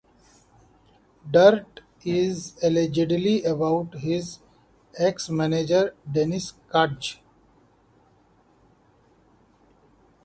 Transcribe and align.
"Dirt" 1.29 1.81
is 2.03 2.57
allegedly 2.63 3.43
about 3.43 3.99
his 3.99 4.39
ex-manager, 4.97 5.93
Dennis 6.11 6.53
Katz. 6.71 7.17